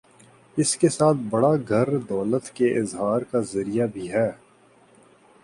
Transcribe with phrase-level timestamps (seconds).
[0.57, 4.29] اس کے ساتھ بڑا گھر دولت کے اظہار کا ذریعہ بھی ہے۔